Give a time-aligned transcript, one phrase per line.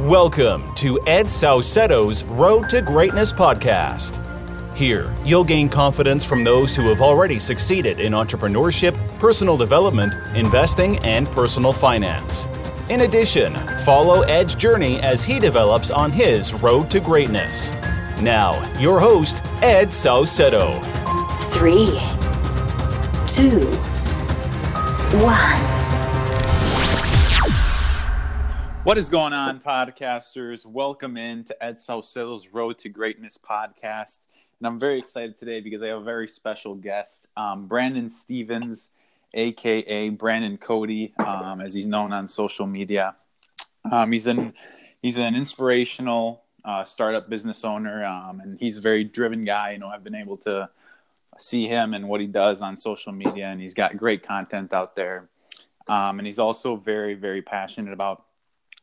[0.00, 4.18] Welcome to Ed Saucedo's Road to Greatness podcast.
[4.74, 10.98] Here, you'll gain confidence from those who have already succeeded in entrepreneurship, personal development, investing,
[11.00, 12.48] and personal finance.
[12.88, 17.70] In addition, follow Ed's journey as he develops on his road to greatness.
[18.18, 20.80] Now, your host, Ed Saucedo.
[21.38, 22.00] Three,
[23.26, 23.60] two,
[25.22, 25.71] one.
[28.84, 30.66] What is going on, podcasters?
[30.66, 34.26] Welcome in to Ed Saucedo's Road to Greatness podcast.
[34.58, 38.90] And I'm very excited today because I have a very special guest, um, Brandon Stevens,
[39.34, 43.14] aka Brandon Cody, um, as he's known on social media.
[43.88, 44.52] Um, he's an
[45.00, 49.70] he's an inspirational uh, startup business owner, um, and he's a very driven guy.
[49.70, 50.68] You know, I've been able to
[51.38, 54.96] see him and what he does on social media, and he's got great content out
[54.96, 55.28] there.
[55.86, 58.24] Um, and he's also very, very passionate about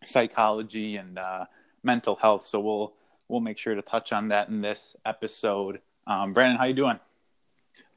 [0.03, 1.45] psychology and uh,
[1.83, 2.45] mental health.
[2.45, 2.93] So we'll
[3.27, 5.81] we'll make sure to touch on that in this episode.
[6.07, 6.99] Um, Brandon, how you doing?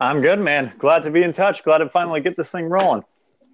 [0.00, 0.72] I'm good, man.
[0.78, 1.62] Glad to be in touch.
[1.64, 3.04] Glad to finally get this thing rolling.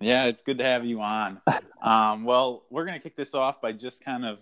[0.00, 1.40] Yeah, it's good to have you on.
[1.80, 4.40] Um, well, we're gonna kick this off by just kind of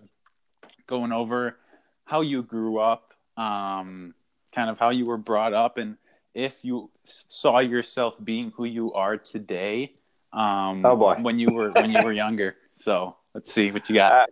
[0.87, 1.55] going over
[2.03, 4.15] how you grew up, um,
[4.55, 5.97] kind of how you were brought up, and
[6.33, 9.93] if you saw yourself being who you are today.
[10.33, 12.55] Um, oh boy, when you were when you were younger.
[12.75, 14.11] So Let's see what you got.
[14.11, 14.25] Uh,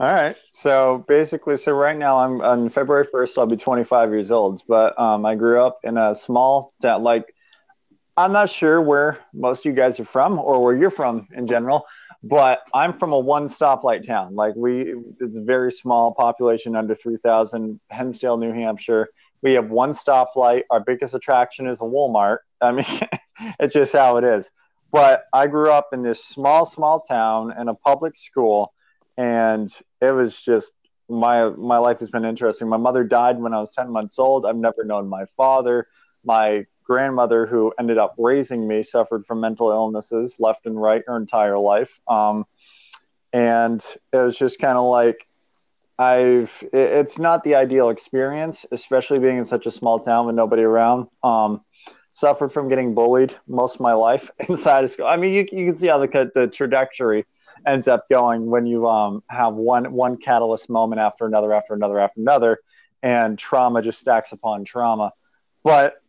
[0.00, 0.34] all right.
[0.52, 4.62] So basically, so right now I'm on February 1st, I'll be 25 years old.
[4.66, 7.04] But um, I grew up in a small town.
[7.04, 7.32] Like,
[8.16, 11.46] I'm not sure where most of you guys are from or where you're from in
[11.46, 11.86] general,
[12.24, 14.34] but I'm from a one stoplight town.
[14.34, 19.08] Like, we, it's a very small population, under 3,000, Hinsdale, New Hampshire.
[19.40, 20.62] We have one stoplight.
[20.70, 22.38] Our biggest attraction is a Walmart.
[22.60, 22.86] I mean,
[23.60, 24.50] it's just how it is.
[24.92, 28.72] But I grew up in this small, small town in a public school,
[29.16, 30.72] and it was just
[31.08, 32.68] my my life has been interesting.
[32.68, 34.46] My mother died when I was ten months old.
[34.46, 35.86] I've never known my father.
[36.24, 41.16] My grandmother, who ended up raising me, suffered from mental illnesses left and right her
[41.16, 42.00] entire life.
[42.08, 42.46] Um,
[43.32, 45.26] and it was just kind of like
[45.98, 46.52] I've.
[46.72, 51.08] it's not the ideal experience, especially being in such a small town with nobody around.
[51.22, 51.62] Um,
[52.16, 55.06] suffered from getting bullied most of my life inside of school.
[55.06, 57.26] I mean, you, you can see how the, the trajectory
[57.66, 61.98] ends up going when you um, have one one catalyst moment after another, after another,
[62.00, 62.58] after another,
[63.02, 65.12] and trauma just stacks upon trauma.
[65.62, 66.00] But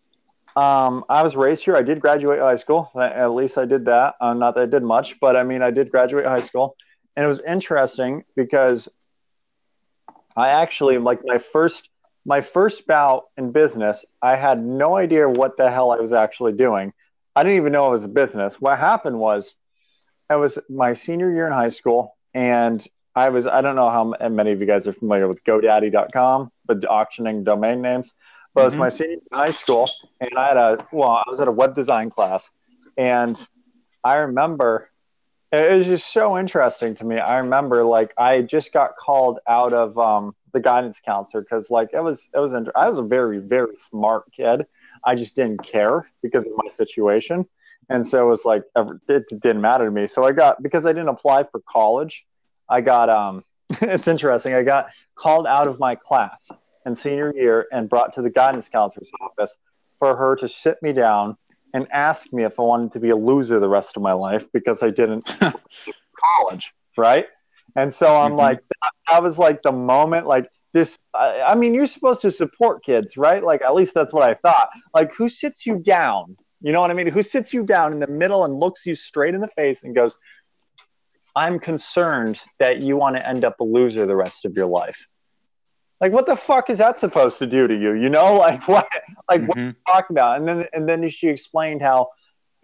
[0.56, 1.75] um, I was raised here.
[1.75, 2.90] I did graduate high school.
[2.96, 4.16] At least I did that.
[4.22, 6.78] Uh, not that I did much, but I mean, I did graduate high school,
[7.17, 8.88] and it was interesting because
[10.38, 11.90] I actually like my first
[12.28, 16.52] my first bout in business, I had no idea what the hell I was actually
[16.52, 16.92] doing.
[17.38, 18.60] I didn't even know it was a business.
[18.60, 19.54] What happened was,
[20.30, 24.30] it was my senior year in high school, and I was I don't know how
[24.30, 28.12] many of you guys are familiar with GoDaddy.com, but auctioning domain names.
[28.54, 28.62] But mm-hmm.
[28.62, 29.90] it was my senior in high school,
[30.20, 32.52] and I had a well, I was at a web design class,
[32.98, 33.42] and
[34.04, 34.90] I remember
[35.54, 37.20] it was just so interesting to me.
[37.20, 41.90] I remember like I just got called out of um, the guidance counselor because like
[41.94, 44.66] it was it was inter- I was a very very smart kid.
[45.06, 47.45] I just didn't care because of my situation,
[47.90, 48.63] and so it was like
[49.07, 50.07] it didn't matter to me.
[50.07, 52.23] So I got because I didn't apply for college,
[52.67, 53.44] I got um.
[53.81, 54.53] it's interesting.
[54.53, 56.50] I got called out of my class
[56.85, 59.57] in senior year and brought to the guidance counselor's office
[60.00, 61.35] for her to sit me down
[61.73, 64.50] and ask me if I wanted to be a loser the rest of my life
[64.53, 65.25] because I didn't
[66.40, 67.25] college, right?
[67.78, 68.40] And so I'm mm-hmm.
[68.40, 70.98] like, that, that, was like the moment, like this.
[71.14, 73.44] I, I, mean, you're supposed to support kids, right?
[73.44, 74.70] Like, at least that's what I thought.
[74.96, 76.36] Like, who sits you down?
[76.60, 77.08] You know what I mean?
[77.08, 79.94] Who sits you down in the middle and looks you straight in the face and
[79.96, 80.18] goes,
[81.36, 84.98] I'm concerned that you want to end up a loser the rest of your life.
[86.02, 87.94] Like, what the fuck is that supposed to do to you?
[87.94, 88.88] You know, like what,
[89.30, 89.48] like mm-hmm.
[89.50, 90.40] what are you talking about?
[90.40, 92.09] And then, and then she explained how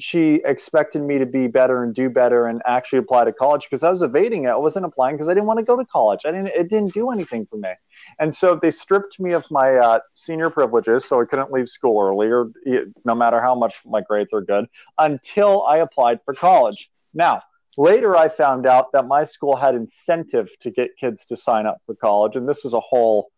[0.03, 3.83] she expected me to be better and do better and actually apply to college because
[3.83, 4.49] I was evading it.
[4.49, 6.21] I wasn't applying because I didn't want to go to college.
[6.25, 6.47] I didn't.
[6.47, 7.69] It didn't do anything for me.
[8.19, 12.01] And so they stripped me of my uh, senior privileges, so I couldn't leave school
[12.05, 12.51] early, or
[13.05, 14.65] no matter how much my grades are good,
[14.99, 16.89] until I applied for college.
[17.13, 17.41] Now,
[17.77, 21.77] later I found out that my school had incentive to get kids to sign up
[21.85, 23.29] for college, and this is a whole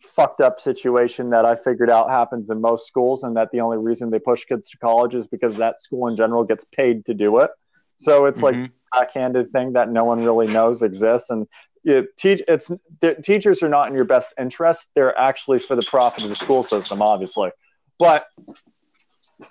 [0.00, 3.78] fucked up situation that I figured out happens in most schools, and that the only
[3.78, 7.14] reason they push kids to college is because that school in general gets paid to
[7.14, 7.50] do it.
[7.96, 8.62] So it's mm-hmm.
[8.62, 11.46] like a backhanded thing that no one really knows exists, and
[11.84, 12.70] it, teach it's
[13.22, 14.88] teachers are not in your best interest.
[14.94, 17.50] They're actually for the profit of the school system, obviously.
[17.98, 18.26] But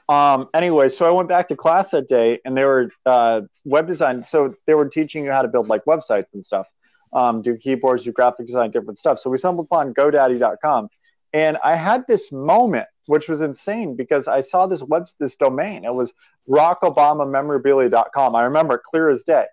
[0.07, 3.87] um, anyway, so I went back to class that day, and they were uh, web
[3.87, 4.23] design.
[4.23, 6.67] So they were teaching you how to build like websites and stuff.
[7.13, 9.19] Um, do keyboards, do graphic design, different stuff.
[9.19, 10.89] So we stumbled upon GoDaddy.com,
[11.33, 15.85] and I had this moment, which was insane because I saw this web this domain.
[15.85, 16.11] It was
[16.49, 18.35] RockObamaMemorabilia.com.
[18.35, 19.45] I remember it clear as day,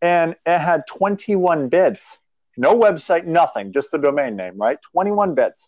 [0.00, 2.18] and it had 21 bids.
[2.56, 4.78] No website, nothing, just the domain name, right?
[4.92, 5.66] 21 bids,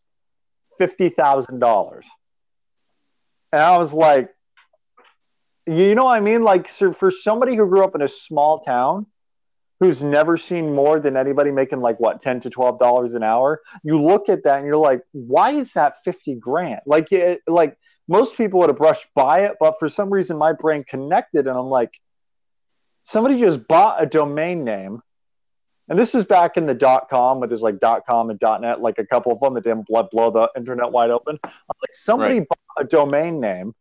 [0.80, 2.02] $50,000.
[3.52, 4.34] And I was like,
[5.66, 6.42] you know what I mean?
[6.42, 9.06] Like, so for somebody who grew up in a small town,
[9.82, 13.60] who's never seen more than anybody making like what 10 to 12 dollars an hour?
[13.82, 16.82] You look at that and you're like why is that 50 grand?
[16.86, 17.76] Like it, like
[18.06, 21.56] most people would have brushed by it but for some reason my brain connected and
[21.56, 21.92] i'm like
[23.04, 25.02] somebody just bought a domain name.
[25.88, 28.60] And this is back in the dot com but there's like dot com and dot
[28.60, 31.40] net like a couple of them that didn't blow, blow the internet wide open.
[31.42, 31.50] I'm
[31.80, 32.48] like somebody right.
[32.48, 33.74] bought a domain name.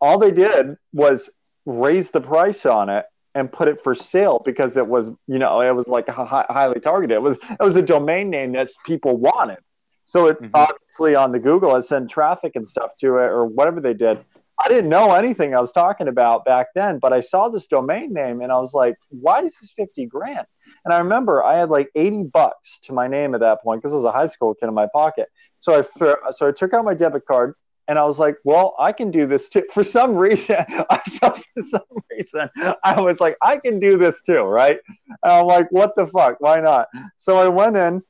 [0.00, 1.30] All they did was
[1.66, 5.60] raise the price on it and put it for sale because it was you know
[5.60, 7.14] it was like high, highly targeted.
[7.14, 9.58] It was it was a domain name that people wanted.
[10.04, 10.50] So it mm-hmm.
[10.54, 14.24] obviously on the google it sent traffic and stuff to it or whatever they did.
[14.62, 18.12] I didn't know anything i was talking about back then but i saw this domain
[18.12, 20.46] name and i was like why is this 50 grand?
[20.84, 23.94] And i remember i had like 80 bucks to my name at that point because
[23.94, 25.28] i was a high school kid in my pocket.
[25.58, 27.54] So i so i took out my debit card
[27.92, 29.64] and I was like, well, I can do this too.
[29.74, 30.56] For some reason,
[30.90, 32.48] I for some reason,
[32.82, 34.78] I was like, I can do this too, right?
[35.22, 36.36] And I'm like, what the fuck?
[36.40, 36.88] Why not?
[37.16, 38.02] So I went in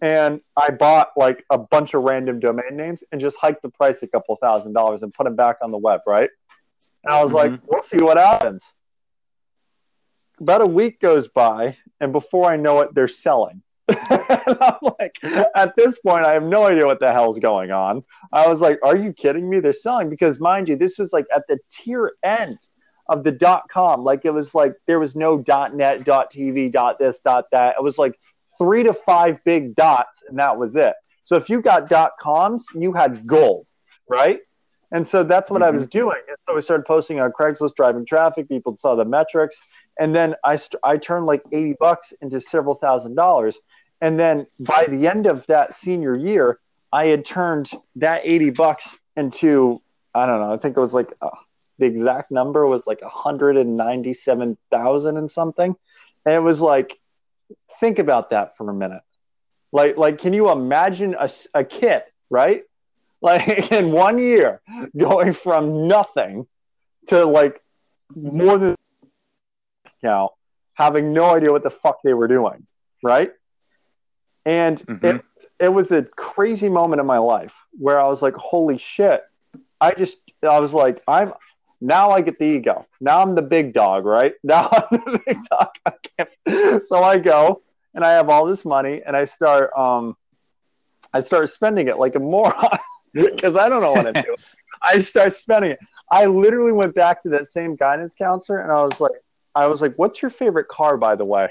[0.00, 4.02] and I bought like a bunch of random domain names and just hiked the price
[4.02, 6.30] a couple thousand dollars and put them back on the web, right?
[7.04, 7.52] And I was mm-hmm.
[7.52, 8.64] like, we'll see what happens.
[10.40, 13.62] About a week goes by, and before I know it, they're selling.
[14.10, 15.18] I'm like,
[15.54, 18.04] at this point, I have no idea what the hell's going on.
[18.32, 19.60] I was like, are you kidding me?
[19.60, 22.58] They're selling because, mind you, this was like at the tier end
[23.08, 24.04] of the dot com.
[24.04, 27.76] Like it was like there was no dot net, dot TV, dot this, dot that.
[27.78, 28.18] It was like
[28.58, 30.94] three to five big dots, and that was it.
[31.24, 33.66] So if you got dot coms, you had gold,
[34.08, 34.40] right?
[34.90, 35.68] And so that's what mm-hmm.
[35.68, 35.98] I was mm-hmm.
[35.98, 36.20] doing.
[36.28, 38.48] And so I started posting on Craigslist, driving traffic.
[38.48, 39.58] People saw the metrics,
[40.00, 43.58] and then I st- I turned like eighty bucks into several thousand dollars.
[44.00, 46.58] And then by the end of that senior year,
[46.92, 49.82] I had turned that 80 bucks into,
[50.14, 51.30] I don't know, I think it was like uh,
[51.78, 55.74] the exact number was like 197,000 and something.
[56.24, 56.98] And it was like,
[57.80, 59.02] think about that for a minute.
[59.72, 62.62] Like, like, can you imagine a, a kid, right?
[63.20, 64.60] Like in one year
[64.96, 66.46] going from nothing
[67.08, 67.60] to like
[68.14, 68.76] more than
[70.02, 70.30] count,
[70.74, 72.64] having no idea what the fuck they were doing,
[73.02, 73.32] right?
[74.44, 75.06] And mm-hmm.
[75.06, 75.24] it,
[75.60, 79.22] it was a crazy moment in my life where I was like, holy shit.
[79.80, 81.32] I just, I was like, I'm,
[81.80, 82.86] now I get the ego.
[83.00, 84.34] Now I'm the big dog, right?
[84.42, 85.68] Now I'm the big dog.
[86.48, 87.62] I so I go
[87.94, 90.16] and I have all this money and I start, um,
[91.12, 92.78] I start spending it like a moron
[93.12, 94.36] because I don't know what to do.
[94.82, 95.78] I start spending it.
[96.10, 99.12] I literally went back to that same guidance counselor and I was like,
[99.54, 101.50] I was like, what's your favorite car, by the way?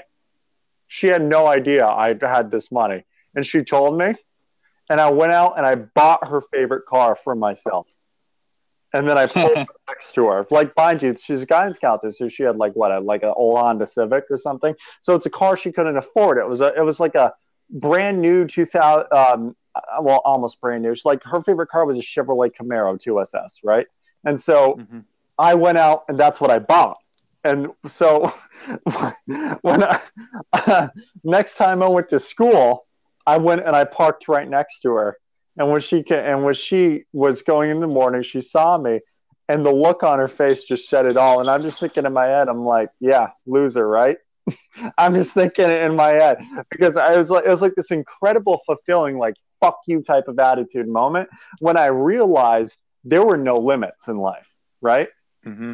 [0.88, 3.04] She had no idea I had this money.
[3.36, 4.14] And she told me.
[4.90, 7.86] And I went out and I bought her favorite car for myself.
[8.94, 10.46] And then I pulled next to her.
[10.50, 13.34] Like, mind you, she's a guidance counselor, so she had like what, a, like an
[13.36, 14.74] old Honda Civic or something.
[15.02, 16.38] So it's a car she couldn't afford.
[16.38, 17.34] It was a, it was like a
[17.68, 19.54] brand new 2000, um,
[20.00, 20.94] well, almost brand new.
[20.94, 23.86] She, like her favorite car was a Chevrolet Camaro 2SS, right?
[24.24, 25.00] And so mm-hmm.
[25.38, 26.96] I went out and that's what I bought
[27.44, 28.32] and so
[29.62, 30.00] when I,
[30.52, 30.88] uh,
[31.24, 32.84] next time I went to school,
[33.26, 35.16] I went and I parked right next to her.
[35.56, 39.00] And when she came, and when she was going in the morning, she saw me,
[39.48, 41.40] and the look on her face just said it all.
[41.40, 44.18] And I'm just thinking in my head, I'm like, yeah, loser, right?
[44.98, 46.38] I'm just thinking it in my head
[46.70, 50.38] because I was like, it was like this incredible, fulfilling, like fuck you type of
[50.38, 51.28] attitude moment
[51.58, 54.48] when I realized there were no limits in life,
[54.80, 55.08] right?
[55.44, 55.72] Mm-hmm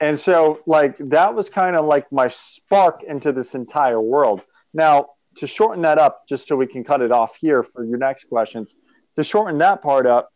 [0.00, 4.44] and so like that was kind of like my spark into this entire world.
[4.74, 7.98] Now to shorten that up just so we can cut it off here for your
[7.98, 8.74] next questions
[9.16, 10.30] to shorten that part up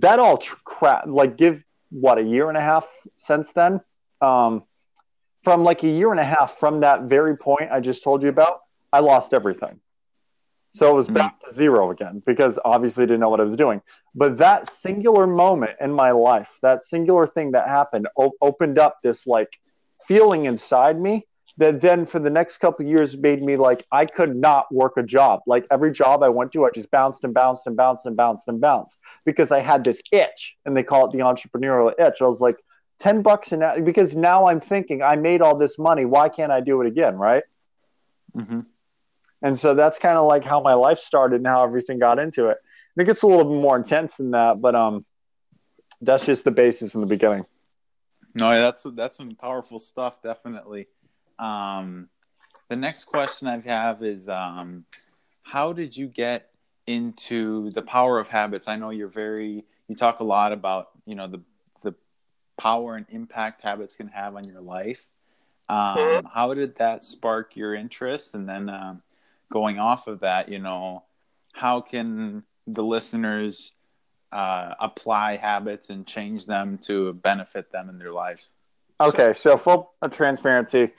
[0.00, 3.80] that all tr- crap like give what a year and a half since then?
[4.20, 4.64] Um,
[5.44, 8.28] from like a year and a half from that very point i just told you
[8.28, 8.60] about
[8.92, 9.80] i lost everything
[10.74, 11.14] so it was mm-hmm.
[11.14, 13.82] back to zero again because obviously I didn't know what I was doing.
[14.14, 18.98] But that singular moment in my life, that singular thing that happened, op- opened up
[19.02, 19.60] this like
[20.06, 21.26] feeling inside me
[21.58, 25.02] that then for the next couple years made me like I could not work a
[25.02, 25.40] job.
[25.46, 28.48] Like every job I went to, I just bounced and bounced and bounced and bounced
[28.48, 32.22] and bounced because I had this itch, and they call it the entrepreneurial itch.
[32.22, 32.56] I was like,
[32.98, 36.06] ten bucks an hour because now I'm thinking I made all this money.
[36.06, 37.16] Why can't I do it again?
[37.16, 37.42] Right.
[38.34, 38.60] Mm-hmm.
[39.42, 42.48] And so that's kind of like how my life started and how everything got into
[42.48, 42.58] it.
[42.96, 45.04] And it gets a little bit more intense than that, but um,
[46.00, 47.44] that's just the basis in the beginning.
[48.34, 50.88] No, that's that's some powerful stuff, definitely.
[51.38, 52.08] Um,
[52.68, 54.84] the next question I have is, um,
[55.42, 56.50] how did you get
[56.86, 58.68] into the power of habits?
[58.68, 61.42] I know you're very you talk a lot about you know the
[61.82, 61.94] the
[62.56, 65.06] power and impact habits can have on your life.
[65.68, 66.26] Um, mm-hmm.
[66.32, 68.34] how did that spark your interest?
[68.34, 69.02] And then um,
[69.52, 71.04] going off of that, you know,
[71.52, 73.72] how can the listeners
[74.32, 78.50] uh, apply habits and change them to benefit them in their lives?
[79.00, 80.90] Okay, so full transparency,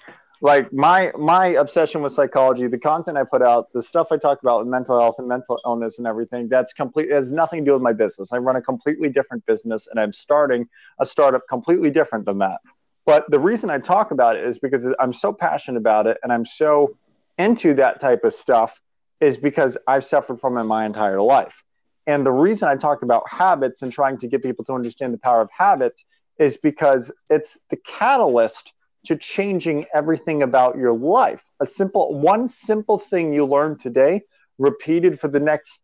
[0.42, 4.42] like my my obsession with psychology, the content I put out, the stuff I talk
[4.42, 7.74] about with mental health and mental illness and everything, that's complete has nothing to do
[7.74, 8.34] with my business.
[8.34, 10.68] I run a completely different business and I'm starting
[11.00, 12.60] a startup completely different than that.
[13.06, 16.32] But the reason I talk about it is because I'm so passionate about it and
[16.32, 16.96] I'm so
[17.38, 18.80] into that type of stuff
[19.20, 21.64] is because I've suffered from it my entire life.
[22.06, 25.20] And the reason I talk about habits and trying to get people to understand the
[25.20, 26.04] power of habits
[26.38, 28.74] is because it's the catalyst
[29.06, 31.44] to changing everything about your life.
[31.60, 34.22] A simple one simple thing you learn today
[34.58, 35.80] repeated for the next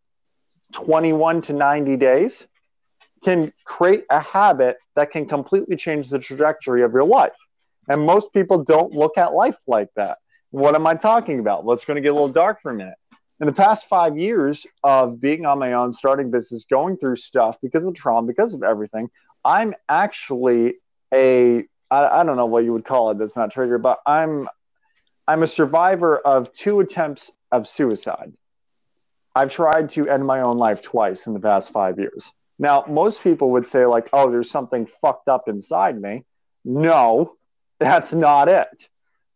[0.72, 2.46] 21 to 90 days
[3.24, 7.36] can create a habit that can completely change the trajectory of your life.
[7.88, 10.18] And most people don't look at life like that.
[10.50, 11.64] What am I talking about?
[11.64, 12.94] Let's going to get a little dark for a minute.
[13.40, 17.56] In the past five years of being on my own, starting business, going through stuff
[17.62, 19.08] because of the trauma, because of everything,
[19.44, 20.74] I'm actually
[21.12, 23.18] a I, I don't know what you would call it.
[23.18, 24.48] That's not trigger, but I'm
[25.26, 28.32] I'm a survivor of two attempts of suicide.
[29.34, 32.24] I've tried to end my own life twice in the past five years.
[32.58, 36.24] Now, most people would say, like, oh, there's something fucked up inside me.
[36.64, 37.36] No,
[37.78, 38.88] that's not it.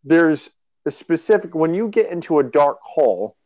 [0.02, 0.50] There's
[0.86, 3.36] a specific, when you get into a dark hole,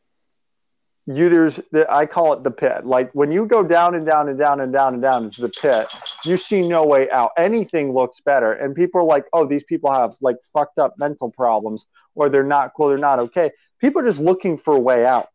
[1.06, 2.84] you there's the, I call it the pit.
[2.84, 5.48] Like when you go down and down and down and down and down into the
[5.48, 5.88] pit,
[6.24, 7.30] you see no way out.
[7.38, 11.30] Anything looks better, and people are like, "Oh, these people have like fucked up mental
[11.30, 15.06] problems, or they're not cool, they're not okay." People are just looking for a way
[15.06, 15.28] out.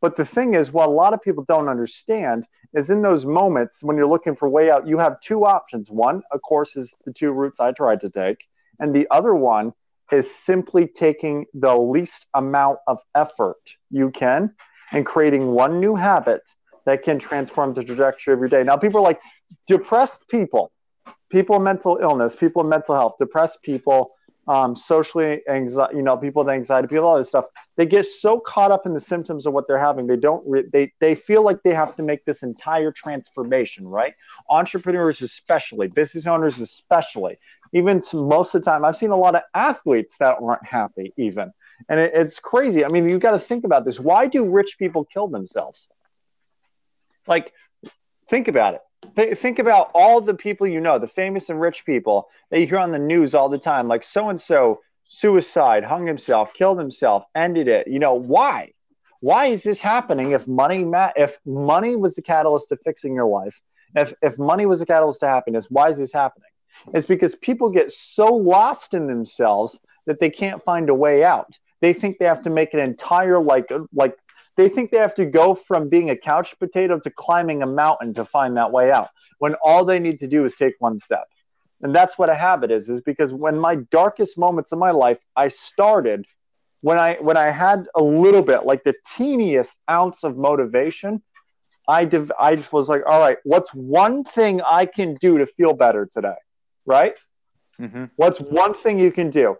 [0.00, 3.82] But the thing is, what a lot of people don't understand is in those moments
[3.82, 5.90] when you're looking for way out, you have two options.
[5.90, 8.46] One, of course, is the two routes I tried to take,
[8.78, 9.72] and the other one
[10.12, 14.54] is simply taking the least amount of effort you can
[14.92, 16.42] and creating one new habit
[16.86, 18.62] that can transform the trajectory of your day.
[18.62, 19.20] Now, people are like
[19.66, 20.70] depressed people,
[21.30, 24.12] people with mental illness, people with mental health, depressed people,
[24.46, 27.46] um, socially anxiety, you know, people with anxiety, people, all this stuff.
[27.76, 30.66] They get so caught up in the symptoms of what they're having, they don't, re-
[30.70, 34.14] they, they feel like they have to make this entire transformation, right?
[34.50, 37.38] Entrepreneurs, especially, business owners, especially,
[37.74, 41.52] even most of the time, I've seen a lot of athletes that aren't happy, even
[41.88, 42.84] and it, it's crazy.
[42.84, 44.00] I mean, you got to think about this.
[44.00, 45.88] Why do rich people kill themselves?
[47.26, 47.52] Like,
[48.28, 48.80] think about it.
[49.16, 52.66] Th- think about all the people you know, the famous and rich people that you
[52.66, 56.78] hear on the news all the time, like so and so suicide, hung himself, killed
[56.78, 57.86] himself, ended it.
[57.86, 58.72] You know, why?
[59.20, 63.26] Why is this happening if money ma- if money was the catalyst to fixing your
[63.26, 63.58] life?
[63.94, 66.50] If if money was the catalyst to happiness, why is this happening?
[66.92, 71.58] It's because people get so lost in themselves that they can't find a way out.
[71.80, 74.16] They think they have to make an entire like like
[74.56, 78.14] they think they have to go from being a couch potato to climbing a mountain
[78.14, 81.24] to find that way out when all they need to do is take one step.
[81.82, 85.18] And that's what a habit is is because when my darkest moments of my life
[85.36, 86.24] i started
[86.80, 91.22] when i when i had a little bit like the teeniest ounce of motivation
[91.88, 95.46] i div- i just was like all right what's one thing i can do to
[95.46, 96.34] feel better today
[96.86, 97.16] right?
[97.80, 98.04] Mm-hmm.
[98.14, 99.56] what's one thing you can do?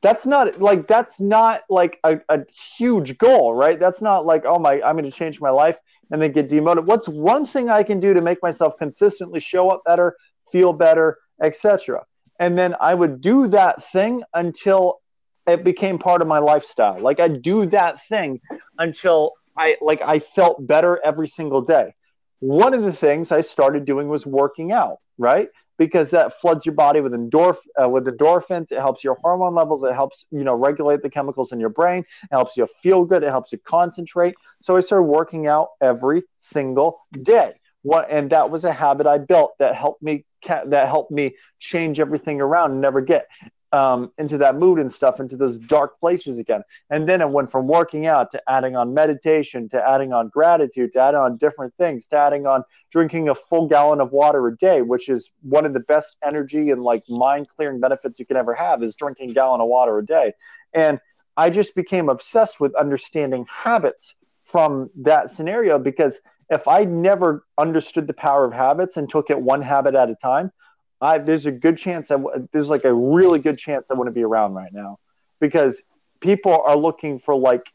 [0.00, 2.40] That's not like that's not like a, a
[2.78, 3.78] huge goal right?
[3.78, 5.76] That's not like oh my i'm going to change my life
[6.10, 6.86] and then get demoted.
[6.86, 10.16] What's one thing i can do to make myself consistently show up better
[10.52, 12.04] feel better etc
[12.38, 15.00] and then i would do that thing until
[15.46, 16.98] it became part of my lifestyle.
[17.00, 18.40] Like i do that thing
[18.78, 21.94] until i like i felt better every single day.
[22.40, 26.74] One of the things i started doing was working out right because that floods your
[26.74, 28.70] body with endorph uh, with endorphins.
[28.70, 29.84] It helps your hormone levels.
[29.84, 32.00] It helps you know regulate the chemicals in your brain.
[32.24, 33.22] It helps you feel good.
[33.22, 34.34] It helps you concentrate.
[34.62, 37.52] So I started working out every single day.
[37.82, 42.00] What and that was a habit I built that helped me that helped me change
[42.00, 43.26] everything around and never get
[43.74, 46.62] um, into that mood and stuff, into those dark places again.
[46.90, 50.92] And then it went from working out to adding on meditation, to adding on gratitude,
[50.92, 52.62] to adding on different things, to adding on
[52.92, 56.70] drinking a full gallon of water a day, which is one of the best energy
[56.70, 59.98] and like mind clearing benefits you can ever have is drinking a gallon of water
[59.98, 60.32] a day.
[60.72, 61.00] And
[61.36, 64.14] I just became obsessed with understanding habits
[64.44, 69.40] from that scenario because if I never understood the power of habits and took it
[69.40, 70.52] one habit at a time,
[71.00, 74.24] I, there's a good chance that there's like a really good chance I wouldn't be
[74.24, 74.98] around right now
[75.40, 75.82] because
[76.20, 77.70] people are looking for like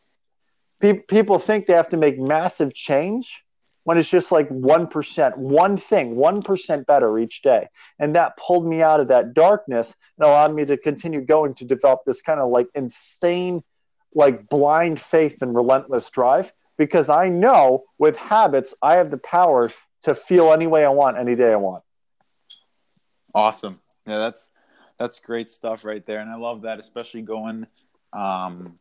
[0.81, 3.43] pe- people think they have to make massive change
[3.83, 7.67] when it's just like 1%, one thing, 1% better each day.
[7.97, 11.65] And that pulled me out of that darkness and allowed me to continue going to
[11.65, 13.63] develop this kind of like insane,
[14.13, 19.69] like blind faith and relentless drive because I know with habits, I have the power
[20.03, 21.83] to feel any way I want, any day I want.
[23.33, 23.79] Awesome.
[24.07, 24.49] Yeah, that's
[24.97, 27.67] that's great stuff right there, and I love that, especially going,
[28.13, 28.75] um,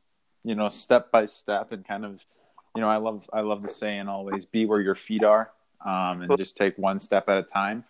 [0.44, 2.24] you know, step by step and kind of,
[2.74, 5.50] you know, I love I love the saying always be where your feet are,
[5.84, 7.84] um, and just take one step at a time.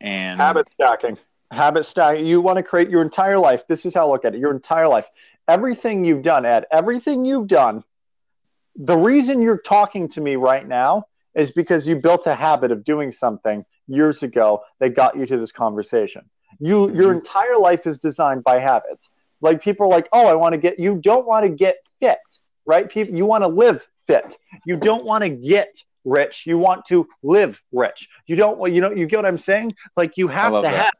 [0.00, 1.18] And habit stacking,
[1.50, 2.26] habit stacking.
[2.26, 3.66] You want to create your entire life.
[3.68, 4.38] This is how I look at it.
[4.38, 5.08] Your entire life,
[5.48, 7.84] everything you've done, Ed, everything you've done
[8.76, 12.84] the reason you're talking to me right now is because you built a habit of
[12.84, 16.22] doing something years ago that got you to this conversation.
[16.58, 17.18] You your mm-hmm.
[17.18, 19.10] entire life is designed by habits.
[19.40, 22.18] Like people are like, "Oh, I want to get you don't want to get fit."
[22.66, 22.88] Right?
[22.88, 24.36] People you want to live fit.
[24.64, 25.74] You don't want to get
[26.04, 26.44] rich.
[26.46, 28.08] You want to live rich.
[28.26, 29.74] You don't you know you get what I'm saying?
[29.96, 30.74] Like you have to that.
[30.74, 30.94] have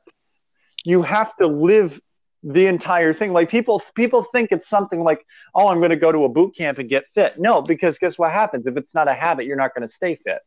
[0.84, 2.00] you have to live
[2.44, 3.32] the entire thing.
[3.32, 5.24] Like people people think it's something like,
[5.54, 7.38] oh, I'm going to go to a boot camp and get fit.
[7.38, 8.66] No, because guess what happens?
[8.66, 10.40] If it's not a habit, you're not going to stay fit.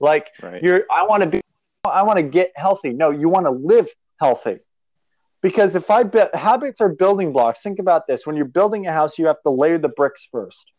[0.00, 0.62] Like right.
[0.62, 1.40] you're I want to be
[1.84, 2.90] I want to get healthy.
[2.90, 3.88] No, you want to live
[4.20, 4.58] healthy.
[5.42, 8.26] Because if I bet habits are building blocks, think about this.
[8.26, 10.72] When you're building a house, you have to layer the bricks first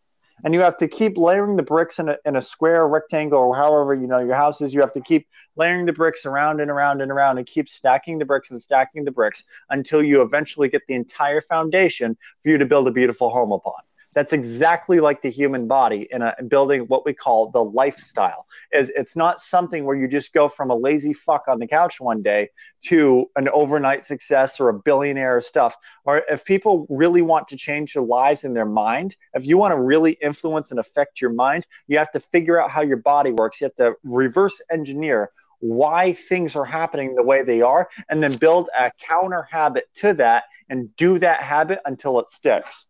[0.44, 3.56] and you have to keep layering the bricks in a, in a square rectangle or
[3.56, 6.70] however you know your house is you have to keep layering the bricks around and
[6.70, 10.70] around and around and keep stacking the bricks and stacking the bricks until you eventually
[10.70, 13.80] get the entire foundation for you to build a beautiful home upon
[14.18, 18.48] that's exactly like the human body in a building what we call the lifestyle.
[18.72, 22.00] Is it's not something where you just go from a lazy fuck on the couch
[22.00, 22.50] one day
[22.86, 25.76] to an overnight success or a billionaire or stuff.
[26.04, 29.74] Or if people really want to change their lives in their mind, if you want
[29.74, 33.34] to really influence and affect your mind, you have to figure out how your body
[33.34, 33.62] works.
[33.62, 38.36] You have to reverse engineer why things are happening the way they are and then
[38.38, 42.88] build a counter habit to that and do that habit until it sticks.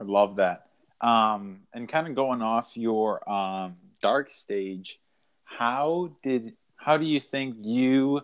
[0.00, 0.66] I love that.
[1.00, 4.98] Um, and kind of going off your um, dark stage,
[5.44, 8.22] how did how do you think you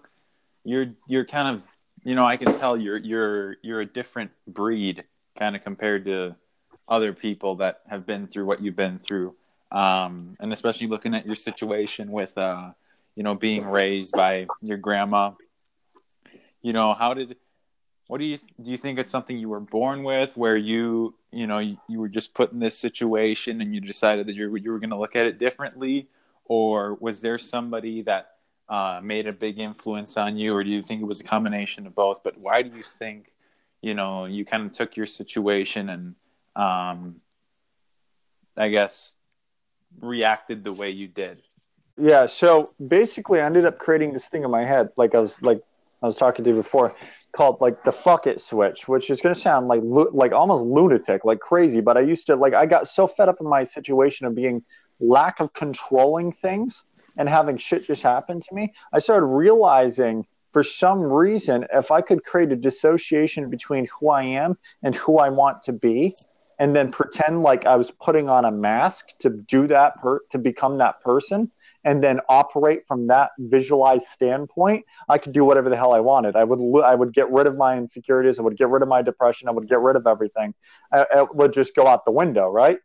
[0.64, 1.62] you're you're kind of
[2.04, 5.04] you know I can tell you're you're you're a different breed
[5.38, 6.34] kind of compared to
[6.88, 9.34] other people that have been through what you've been through,
[9.72, 12.70] um, and especially looking at your situation with uh,
[13.16, 15.32] you know being raised by your grandma.
[16.62, 17.36] You know how did
[18.06, 21.46] what do you do you think it's something you were born with where you you
[21.46, 24.70] know you, you were just put in this situation and you decided that you you
[24.70, 26.08] were going to look at it differently?
[26.46, 28.30] Or was there somebody that
[28.68, 30.54] uh, made a big influence on you?
[30.54, 32.22] Or do you think it was a combination of both?
[32.22, 33.32] But why do you think
[33.82, 36.14] you know you kind of took your situation and
[36.56, 37.16] um,
[38.56, 39.12] i guess
[40.00, 41.42] reacted the way you did?
[41.98, 45.34] Yeah so basically i ended up creating this thing in my head like i was
[45.40, 45.62] like
[46.02, 46.94] i was talking to you before
[47.32, 51.24] called like the fuck it switch, which is going to sound like like almost lunatic,
[51.24, 51.80] like crazy.
[51.80, 54.62] But I used to like I got so fed up in my situation of being
[55.00, 56.82] lack of controlling things
[57.18, 58.72] and having shit just happen to me.
[58.92, 64.22] I started realizing for some reason if I could create a dissociation between who I
[64.22, 66.14] am and who I want to be,
[66.58, 70.38] and then pretend like I was putting on a mask to do that per- to
[70.38, 71.50] become that person
[71.86, 76.34] and then operate from that visualized standpoint, I could do whatever the hell I wanted.
[76.34, 78.40] I would I would get rid of my insecurities.
[78.40, 79.48] I would get rid of my depression.
[79.48, 80.52] I would get rid of everything.
[80.92, 82.80] it would just go out the window, right?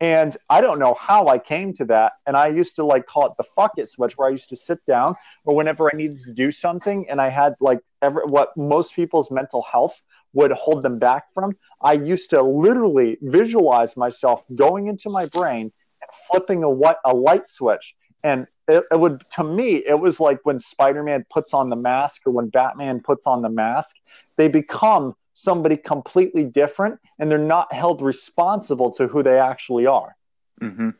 [0.00, 2.14] And I don't know how I came to that.
[2.26, 4.56] And I used to like call it the fuck it switch, where I used to
[4.56, 5.14] sit down
[5.44, 9.30] or whenever I needed to do something, and I had like ever what most people's
[9.30, 10.00] mental health
[10.32, 11.54] would hold them back from.
[11.82, 17.14] I used to literally visualize myself going into my brain and flipping a, what, a
[17.14, 17.94] light switch
[18.26, 22.22] and it, it, would to me it was like when spider-man puts on the mask
[22.26, 23.96] or when batman puts on the mask
[24.36, 30.16] they become somebody completely different and they're not held responsible to who they actually are.
[30.60, 30.90] Mm-hmm.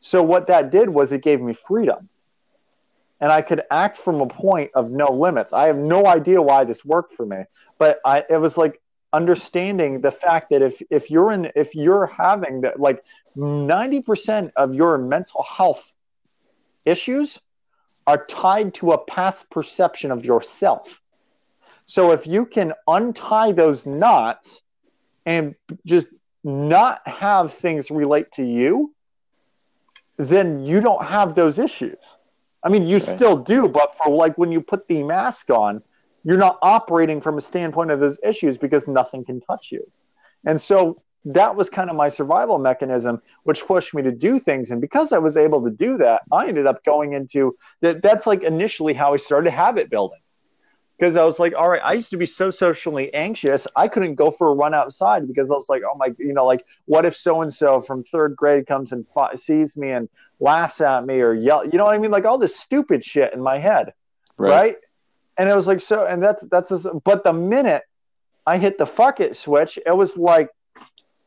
[0.00, 2.08] so what that did was it gave me freedom.
[3.20, 5.52] And i could act from a point of no limits.
[5.52, 7.44] I have no idea why this worked for me
[7.78, 8.80] but I, it was like
[9.12, 13.04] understanding the fact that if if you're in if you're having that like
[13.36, 15.84] 90% of your mental health
[16.84, 17.38] issues
[18.06, 21.00] are tied to a past perception of yourself.
[21.86, 24.60] So if you can untie those knots
[25.26, 25.54] and
[25.86, 26.06] just
[26.42, 28.94] not have things relate to you,
[30.16, 31.98] then you don't have those issues.
[32.62, 35.82] I mean, you still do, but for like when you put the mask on,
[36.24, 39.86] you're not operating from a standpoint of those issues because nothing can touch you.
[40.46, 44.70] And so that was kind of my survival mechanism, which pushed me to do things.
[44.70, 48.02] And because I was able to do that, I ended up going into that.
[48.02, 50.18] That's like initially how I started habit building.
[50.98, 54.14] Because I was like, all right, I used to be so socially anxious, I couldn't
[54.14, 57.04] go for a run outside because I was like, oh my, you know, like, what
[57.04, 60.08] if so and so from third grade comes and sees me and
[60.38, 62.12] laughs at me or yell, you know what I mean?
[62.12, 63.92] Like all this stupid shit in my head,
[64.38, 64.50] right?
[64.50, 64.76] right?
[65.36, 67.82] And it was like so, and that's that's, a, but the minute
[68.46, 70.48] I hit the fuck it switch, it was like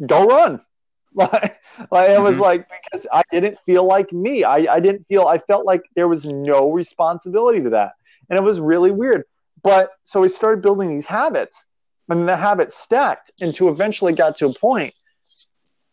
[0.06, 0.62] go run.
[1.16, 1.58] Like,
[1.90, 2.42] like it was mm-hmm.
[2.42, 4.44] like because I didn't feel like me.
[4.44, 7.94] I, I didn't feel I felt like there was no responsibility to that.
[8.30, 9.24] And it was really weird.
[9.64, 11.66] But so we started building these habits
[12.10, 14.94] and the habits stacked into eventually got to a point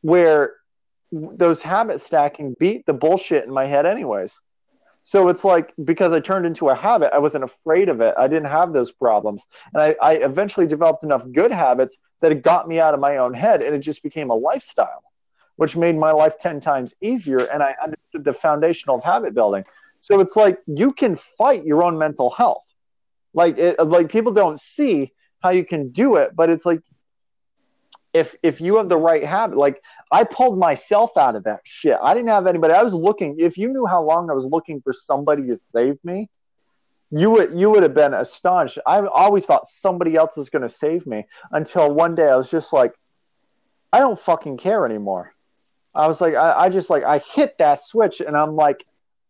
[0.02, 0.54] where
[1.10, 4.38] those habit stacking beat the bullshit in my head anyways.
[5.06, 8.14] So it's like because I turned into a habit, I wasn't afraid of it.
[8.18, 9.44] I didn't have those problems.
[9.74, 13.18] And I, I eventually developed enough good habits that it got me out of my
[13.18, 15.04] own head and it just became a lifestyle,
[15.56, 17.44] which made my life 10 times easier.
[17.44, 19.64] And I understood the foundational of habit building.
[20.00, 22.64] So it's like you can fight your own mental health.
[23.34, 25.12] Like it, like people don't see
[25.42, 26.80] how you can do it, but it's like
[28.14, 31.98] if if you have the right habit, like I pulled myself out of that shit.
[32.00, 32.72] I didn't have anybody.
[32.72, 33.36] I was looking.
[33.40, 36.30] If you knew how long I was looking for somebody to save me,
[37.10, 38.78] you would you would have been astonished.
[38.86, 42.48] I always thought somebody else was going to save me until one day I was
[42.48, 42.94] just like,
[43.92, 45.34] I don't fucking care anymore.
[45.92, 48.84] I was like, I, I just like I hit that switch and I'm like,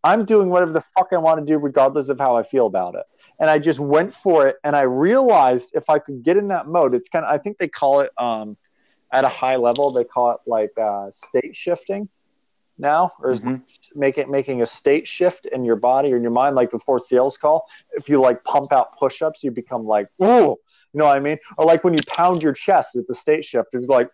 [0.05, 2.97] I'm doing whatever the fuck I want to do, regardless of how I feel about
[2.97, 3.05] it.
[3.41, 6.69] And I just went for it, and I realized if I could get in that
[6.69, 8.57] mode, it's kind of I think they call it um,
[9.13, 12.09] at a high level, they call it like uh, state shifting
[12.77, 13.57] now, or mm-hmm.
[13.95, 16.99] make it making a state shift in your body or in your mind, like before
[16.99, 17.67] sales call.
[17.93, 20.57] If you like pump out push-ups, you become like, ooh,
[20.93, 21.39] you know what I mean?
[21.57, 23.69] Or like when you pound your chest, it's a state shift.
[23.73, 24.09] It's like,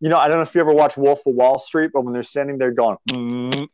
[0.00, 2.12] you know, I don't know if you ever watch Wolf of Wall Street, but when
[2.12, 3.64] they're standing there going, mm-hmm.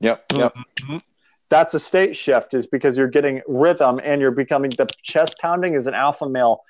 [0.00, 0.54] yep, yep.
[0.80, 0.98] Mm-hmm.
[1.48, 5.74] That's a state shift, is because you're getting rhythm and you're becoming the chest pounding
[5.74, 6.62] is an alpha male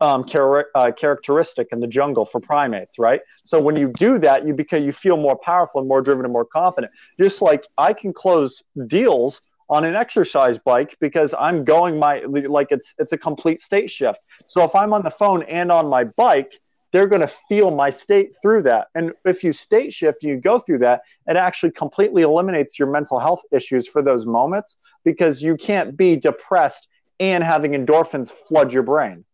[0.00, 3.20] um, char- uh, characteristic in the jungle for primates, right?
[3.44, 6.32] So when you do that, you become you feel more powerful and more driven and
[6.32, 6.92] more confident.
[7.20, 12.68] Just like I can close deals on an exercise bike because I'm going my like
[12.70, 14.18] it's it's a complete state shift.
[14.48, 16.52] So if I'm on the phone and on my bike,
[16.92, 18.88] they're going to feel my state through that.
[18.94, 22.90] And if you state shift and you go through that, it actually completely eliminates your
[22.90, 26.88] mental health issues for those moments because you can't be depressed
[27.20, 29.24] and having endorphins flood your brain.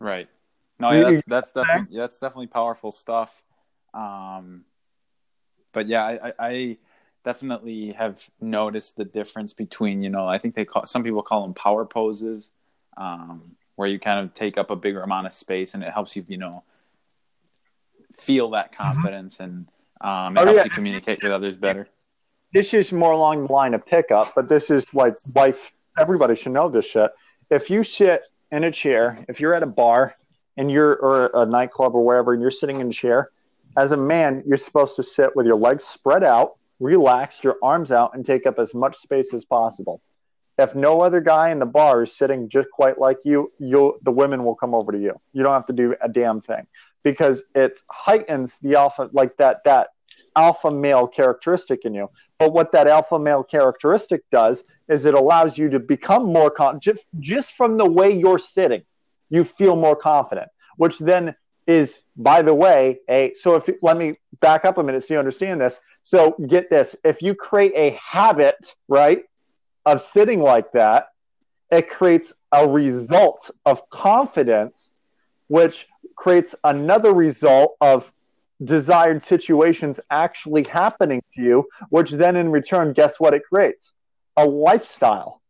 [0.00, 0.28] Right.
[0.78, 3.42] No, yeah, that's that's definitely yeah, that's definitely powerful stuff.
[3.92, 4.64] Um,
[5.72, 6.78] but yeah, I, I
[7.22, 11.42] definitely have noticed the difference between you know I think they call some people call
[11.42, 12.54] them power poses,
[12.96, 16.16] um, where you kind of take up a bigger amount of space and it helps
[16.16, 16.64] you you know
[18.14, 18.82] feel that mm-hmm.
[18.82, 19.66] confidence and
[20.00, 20.64] um, it oh, helps yeah.
[20.64, 21.88] you communicate with others better.
[22.54, 25.72] This is more along the line of pickup, but this is like life.
[25.98, 27.10] Everybody should know this shit.
[27.50, 30.14] If you sit in a chair, if you're at a bar
[30.56, 33.30] and you're or a nightclub or wherever, and you're sitting in a chair,
[33.76, 37.90] as a man, you're supposed to sit with your legs spread out, relaxed, your arms
[37.90, 40.00] out, and take up as much space as possible.
[40.58, 44.10] If no other guy in the bar is sitting just quite like you, you the
[44.10, 45.18] women will come over to you.
[45.32, 46.66] You don't have to do a damn thing
[47.02, 49.88] because it heightens the alpha like that that
[50.36, 52.10] alpha male characteristic in you.
[52.40, 56.82] But what that alpha male characteristic does is it allows you to become more confident
[56.82, 58.82] just, just from the way you're sitting,
[59.28, 60.48] you feel more confident,
[60.78, 65.04] which then is, by the way, a so if let me back up a minute
[65.04, 65.78] so you understand this.
[66.02, 69.24] So get this: if you create a habit, right,
[69.84, 71.08] of sitting like that,
[71.70, 74.90] it creates a result of confidence,
[75.48, 78.10] which creates another result of
[78.64, 83.92] desired situations actually happening to you, which then in return, guess what it creates?
[84.36, 85.42] a lifestyle.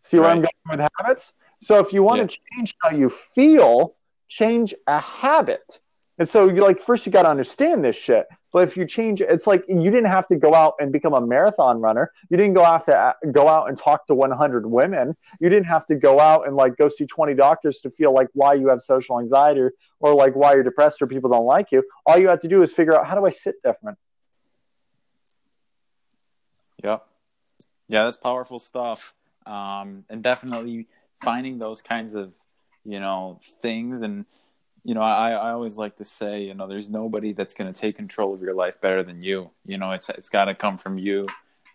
[0.00, 0.36] See where right.
[0.36, 1.32] I'm going with habits?
[1.60, 2.26] So if you want yeah.
[2.26, 3.96] to change how you feel,
[4.28, 5.80] change a habit.
[6.18, 8.26] And so you like first you got to understand this shit.
[8.52, 11.20] But if you change, it's like you didn't have to go out and become a
[11.20, 12.10] marathon runner.
[12.28, 15.16] You didn't go have to uh, go out and talk to 100 women.
[15.40, 18.28] You didn't have to go out and like go see 20 doctors to feel like
[18.32, 21.70] why you have social anxiety or, or like why you're depressed or people don't like
[21.70, 21.84] you.
[22.06, 23.98] All you have to do is figure out how do I sit different.
[26.82, 27.06] Yep.
[27.88, 29.14] Yeah, that's powerful stuff.
[29.46, 30.86] Um, and definitely
[31.22, 32.32] finding those kinds of,
[32.84, 34.24] you know, things and
[34.84, 37.78] you know, I, I always like to say, you know, there's nobody that's going to
[37.78, 39.50] take control of your life better than you.
[39.66, 41.26] You know, it's it's got to come from you,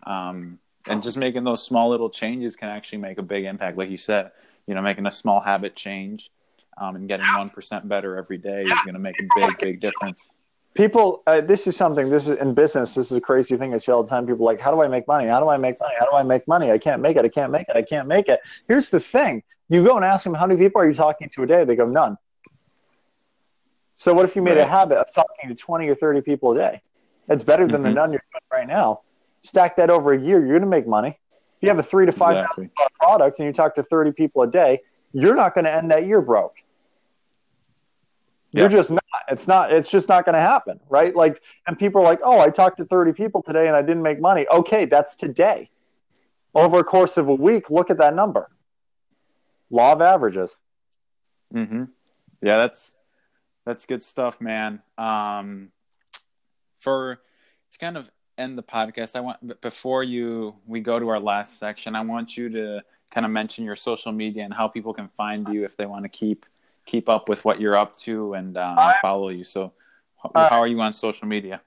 [0.06, 3.78] um, and just making those small little changes can actually make a big impact.
[3.78, 4.32] Like you said,
[4.66, 6.30] you know, making a small habit change
[6.78, 9.80] um, and getting one percent better every day is going to make a big, big
[9.80, 10.30] difference.
[10.74, 12.10] People, uh, this is something.
[12.10, 12.94] This is in business.
[12.94, 14.26] This is a crazy thing I see all the time.
[14.26, 15.26] People like, how do I make money?
[15.26, 15.94] How do I make money?
[15.98, 16.70] How do I make money?
[16.70, 17.24] I can't make it.
[17.24, 17.76] I can't make it.
[17.76, 18.40] I can't make it.
[18.68, 21.42] Here's the thing: you go and ask them, how many people are you talking to
[21.44, 21.64] a day?
[21.64, 22.18] They go, none.
[23.96, 24.60] So what if you made right.
[24.60, 26.82] a habit of talking to 20 or 30 people a day?
[27.26, 27.84] That's better than mm-hmm.
[27.84, 29.00] the none you're doing right now.
[29.42, 31.08] Stack that over a year, you're going to make money.
[31.08, 32.70] If you have a three to five exactly.
[33.00, 34.80] product and you talk to 30 people a day,
[35.12, 36.56] you're not going to end that year broke.
[38.52, 39.02] You're just not.
[39.28, 39.72] It's not.
[39.72, 41.14] It's just not going to happen, right?
[41.14, 44.02] Like, and people are like, "Oh, I talked to 30 people today and I didn't
[44.02, 45.68] make money." Okay, that's today.
[46.54, 48.48] Over a course of a week, look at that number.
[49.68, 50.56] Law of averages.
[51.52, 51.84] Mm-hmm.
[52.40, 52.94] Yeah, that's
[53.66, 54.80] that's good stuff, man.
[54.96, 55.72] Um,
[56.80, 57.20] for
[57.72, 61.58] to kind of end the podcast, I want before you we go to our last
[61.58, 65.08] section, I want you to kind of mention your social media and how people can
[65.16, 66.46] find you if they want to keep
[66.86, 69.42] keep up with what you're up to and um, follow you.
[69.42, 69.72] So,
[70.34, 71.60] how are you on social media?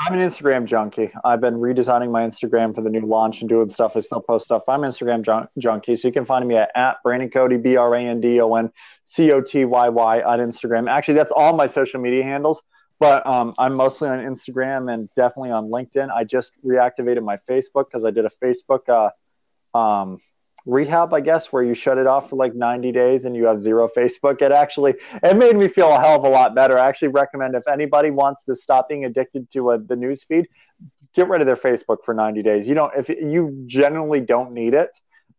[0.00, 1.10] I'm an Instagram junkie.
[1.24, 3.96] I've been redesigning my Instagram for the new launch and doing stuff.
[3.96, 4.62] I still post stuff.
[4.68, 5.96] I'm Instagram jun- junkie.
[5.96, 8.54] So you can find me at, at Brandon Cody, B R A N D O
[8.54, 8.70] N
[9.04, 10.88] C O T Y Y on Instagram.
[10.88, 12.62] Actually, that's all my social media handles.
[13.00, 16.10] But um, I'm mostly on Instagram and definitely on LinkedIn.
[16.10, 20.18] I just reactivated my Facebook because I did a Facebook uh, um,
[20.68, 23.60] rehab, I guess, where you shut it off for like 90 days and you have
[23.60, 24.40] zero Facebook.
[24.42, 26.78] It actually it made me feel a hell of a lot better.
[26.78, 30.46] I actually recommend if anybody wants to stop being addicted to a, the news feed,
[31.14, 32.68] get rid of their Facebook for 90 days.
[32.68, 34.90] You don't if you generally don't need it.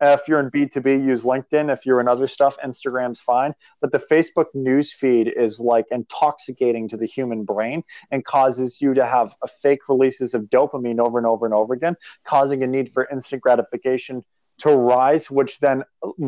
[0.01, 1.71] if you're in B2B, use LinkedIn.
[1.71, 3.53] If you're in other stuff, Instagram's fine.
[3.81, 8.95] But the Facebook news feed is like intoxicating to the human brain and causes you
[8.95, 12.67] to have uh, fake releases of dopamine over and over and over again, causing a
[12.67, 14.25] need for instant gratification
[14.59, 15.83] to rise, which then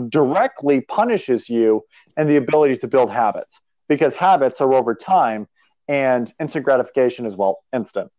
[0.09, 1.83] directly punishes you
[2.17, 5.47] and the ability to build habits because habits are over time
[5.87, 8.11] and instant gratification is well instant.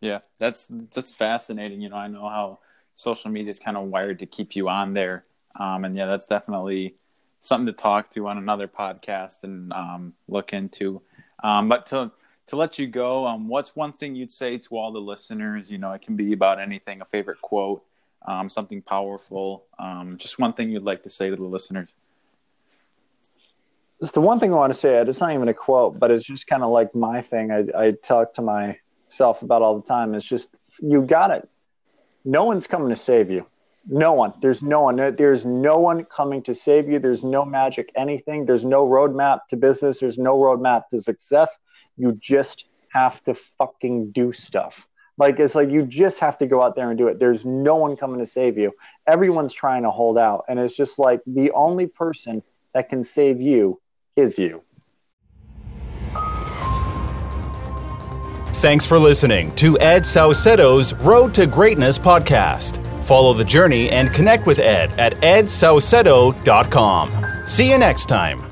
[0.00, 1.80] Yeah, that's that's fascinating.
[1.80, 2.58] You know, I know how
[2.94, 5.24] social media is kind of wired to keep you on there,
[5.58, 6.96] um, and yeah, that's definitely
[7.40, 11.02] something to talk to on another podcast and um, look into.
[11.42, 12.10] Um, but to
[12.48, 15.70] to let you go, um, what's one thing you'd say to all the listeners?
[15.70, 17.84] You know, it can be about anything, a favorite quote,
[18.26, 19.64] um, something powerful.
[19.78, 21.94] Um, just one thing you'd like to say to the listeners.
[24.00, 24.96] It's the one thing I want to say.
[24.96, 27.52] It's not even a quote, but it's just kind of like my thing.
[27.52, 30.14] I, I talk to myself about all the time.
[30.14, 30.48] It's just
[30.80, 31.48] you got it.
[32.24, 33.46] No one's coming to save you.
[33.86, 34.32] No one.
[34.40, 34.96] There's no one.
[34.96, 36.98] There's no one coming to save you.
[36.98, 38.46] There's no magic anything.
[38.46, 39.98] There's no roadmap to business.
[40.00, 41.58] There's no roadmap to success.
[41.96, 44.86] You just have to fucking do stuff.
[45.18, 47.18] Like it's like you just have to go out there and do it.
[47.18, 48.72] There's no one coming to save you.
[49.06, 52.42] Everyone's trying to hold out, and it's just like the only person
[52.74, 53.80] that can save you
[54.16, 54.62] is you.
[58.62, 62.78] Thanks for listening to Ed Saucedo's Road to Greatness podcast.
[63.02, 67.42] Follow the journey and connect with Ed at edsaucedo.com.
[67.44, 68.51] See you next time.